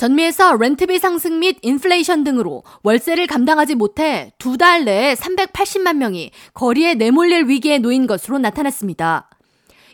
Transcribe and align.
전미에서 0.00 0.56
렌트비 0.56 0.98
상승 0.98 1.40
및 1.40 1.58
인플레이션 1.60 2.24
등으로 2.24 2.62
월세를 2.82 3.26
감당하지 3.26 3.74
못해 3.74 4.32
두 4.38 4.56
달 4.56 4.86
내에 4.86 5.12
380만 5.12 5.96
명이 5.96 6.30
거리에 6.54 6.94
내몰릴 6.94 7.48
위기에 7.48 7.78
놓인 7.80 8.06
것으로 8.06 8.38
나타났습니다. 8.38 9.28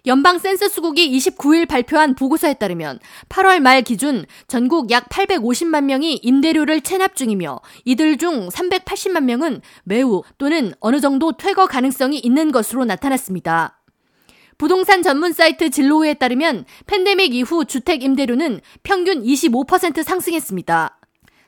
연방 0.07 0.39
센서스국이 0.39 1.11
29일 1.11 1.67
발표한 1.67 2.15
보고서에 2.15 2.55
따르면 2.55 3.01
8월 3.29 3.59
말 3.59 3.83
기준 3.83 4.27
전국 4.47 4.93
약 4.93 5.09
850만 5.09 5.83
명이 5.85 6.21
임대료를 6.23 6.83
체납 6.83 7.17
중이며 7.17 7.59
이들 7.85 8.19
중 8.19 8.49
380만 8.49 9.25
명은 9.25 9.61
매우 9.83 10.23
또는 10.39 10.73
어느 10.79 11.01
정도 11.01 11.33
퇴거 11.33 11.67
가능성이 11.67 12.21
있는 12.21 12.53
것으로 12.53 12.85
나타났습니다. 12.85 13.76
부동산 14.59 15.03
전문 15.03 15.33
사이트 15.33 15.71
진로우에 15.71 16.15
따르면 16.15 16.65
팬데믹 16.87 17.35
이후 17.35 17.65
주택 17.65 18.03
임대료는 18.03 18.61
평균 18.83 19.23
25% 19.23 20.03
상승했습니다. 20.03 20.99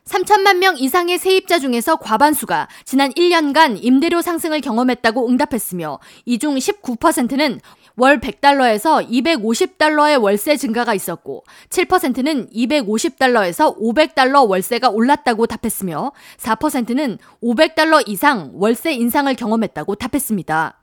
3천만 0.04 0.56
명 0.56 0.77
이상의 0.78 1.18
세입자 1.18 1.59
중에서 1.59 1.96
과반수가 1.96 2.68
지난 2.84 3.10
1년간 3.12 3.79
임대료 3.82 4.23
상승을 4.23 4.62
경험했다고 4.62 5.29
응답했으며 5.29 5.98
이 6.24 6.38
중 6.38 6.56
19%는 6.56 7.60
월 7.96 8.20
100달러에서 8.20 9.06
250달러의 9.10 10.23
월세 10.23 10.56
증가가 10.56 10.95
있었고 10.95 11.45
7%는 11.68 12.48
250달러에서 12.51 13.77
500달러 13.79 14.48
월세가 14.48 14.88
올랐다고 14.90 15.46
답했으며 15.46 16.12
4%는 16.38 17.18
500달러 17.43 18.02
이상 18.09 18.52
월세 18.54 18.93
인상을 18.93 19.34
경험했다고 19.34 19.96
답했습니다. 19.96 20.77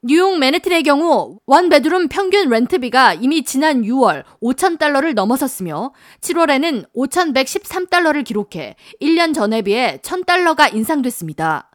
뉴욕 0.00 0.38
맨해튼의 0.38 0.84
경우 0.84 1.40
원 1.46 1.68
베드룸 1.68 2.06
평균 2.06 2.48
렌트비가 2.48 3.14
이미 3.14 3.42
지난 3.42 3.82
6월 3.82 4.22
5,000달러를 4.40 5.12
넘어섰으며 5.14 5.92
7월에는 6.20 6.86
5,113달러를 6.94 8.22
기록해 8.22 8.76
1년 9.02 9.34
전에 9.34 9.62
비해 9.62 9.98
1,000달러가 10.00 10.72
인상됐습니다. 10.72 11.72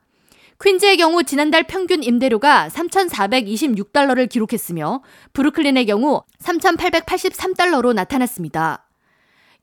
퀸즈의 0.64 0.96
경우 0.96 1.24
지난달 1.24 1.64
평균 1.64 2.02
임대료가 2.02 2.70
3,426달러를 2.70 4.30
기록했으며 4.30 5.02
브루클린의 5.34 5.86
경우 5.86 6.24
3,883달러로 6.42 7.92
나타났습니다. 7.92 8.83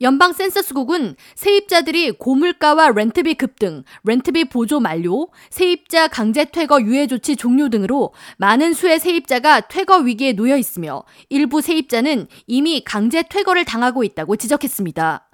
연방 0.03 0.33
센서스국은 0.33 1.15
세입자들이 1.35 2.13
고물가와 2.13 2.91
렌트비 2.91 3.35
급등, 3.35 3.85
렌트비 4.05 4.45
보조 4.45 4.81
만료, 4.81 5.29
세입자 5.51 6.09
강제 6.09 6.47
퇴거 6.47 6.81
유예 6.83 7.07
조치 7.07 7.37
종료 7.37 7.69
등으로 7.69 8.15
많은 8.39 8.73
수의 8.73 8.99
세입자가 8.99 9.69
퇴거 9.69 9.99
위기에 9.99 10.33
놓여 10.33 10.57
있으며 10.57 11.05
일부 11.29 11.61
세입자는 11.61 12.29
이미 12.47 12.83
강제 12.83 13.23
퇴거를 13.23 13.67
당하고 13.67 14.03
있다고 14.03 14.37
지적했습니다. 14.37 15.30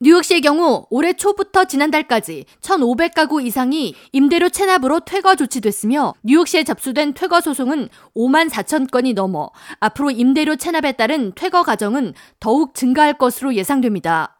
뉴욕시의 0.00 0.42
경우 0.42 0.86
올해 0.90 1.12
초부터 1.12 1.64
지난달까지 1.64 2.44
1,500가구 2.60 3.44
이상이 3.44 3.96
임대료 4.12 4.48
체납으로 4.48 5.00
퇴거 5.00 5.34
조치됐으며 5.34 6.14
뉴욕시에 6.22 6.62
접수된 6.62 7.14
퇴거 7.14 7.40
소송은 7.40 7.88
5만 8.14 8.48
4천 8.48 8.92
건이 8.92 9.14
넘어 9.14 9.50
앞으로 9.80 10.12
임대료 10.12 10.54
체납에 10.54 10.92
따른 10.92 11.32
퇴거 11.34 11.64
과정은 11.64 12.14
더욱 12.38 12.76
증가할 12.76 13.18
것으로 13.18 13.56
예상됩니다. 13.56 14.36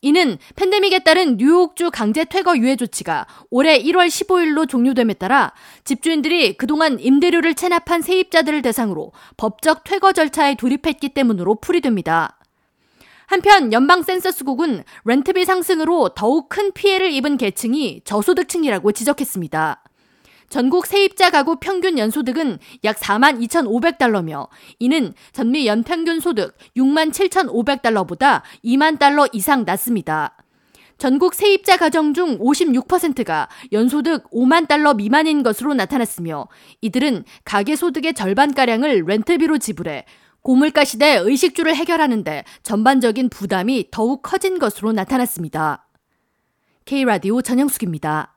이는 0.00 0.38
팬데믹에 0.54 1.00
따른 1.00 1.38
뉴욕주 1.38 1.90
강제 1.90 2.24
퇴거 2.24 2.56
유예 2.58 2.76
조치가 2.76 3.26
올해 3.50 3.82
1월 3.82 4.06
15일로 4.06 4.68
종료됨에 4.68 5.14
따라 5.14 5.54
집주인들이 5.82 6.56
그동안 6.56 7.00
임대료를 7.00 7.54
체납한 7.54 8.00
세입자들을 8.00 8.62
대상으로 8.62 9.10
법적 9.38 9.82
퇴거 9.82 10.12
절차에 10.12 10.54
돌입했기 10.54 11.08
때문으로 11.08 11.56
풀이됩니다. 11.56 12.38
한편 13.26 13.72
연방 13.72 14.02
센서스국은 14.02 14.84
렌트비 15.04 15.44
상승으로 15.44 16.10
더욱 16.10 16.48
큰 16.48 16.72
피해를 16.72 17.10
입은 17.12 17.36
계층이 17.36 18.02
저소득층이라고 18.04 18.92
지적했습니다. 18.92 19.82
전국 20.50 20.86
세입자 20.86 21.30
가구 21.30 21.56
평균 21.56 21.98
연소득은 21.98 22.58
약 22.84 22.96
4만 22.96 23.40
2,500달러며 23.48 24.48
이는 24.78 25.14
전미 25.32 25.66
연평균 25.66 26.20
소득 26.20 26.56
6만 26.76 27.12
7,500달러보다 27.12 28.42
2만 28.64 28.98
달러 28.98 29.26
이상 29.32 29.64
낮습니다. 29.64 30.36
전국 30.96 31.34
세입자 31.34 31.76
가정 31.76 32.14
중 32.14 32.38
56%가 32.38 33.48
연소득 33.72 34.30
5만 34.30 34.68
달러 34.68 34.94
미만인 34.94 35.42
것으로 35.42 35.74
나타났으며 35.74 36.46
이들은 36.82 37.24
가계 37.44 37.74
소득의 37.74 38.14
절반가량을 38.14 39.04
렌트비로 39.06 39.58
지불해 39.58 40.04
고물가 40.44 40.84
시대 40.84 41.16
의식주를 41.16 41.74
해결하는데 41.74 42.44
전반적인 42.62 43.30
부담이 43.30 43.88
더욱 43.90 44.20
커진 44.22 44.58
것으로 44.58 44.92
나타났습니다. 44.92 45.88
K라디오 46.84 47.40
전영숙입니다. 47.40 48.33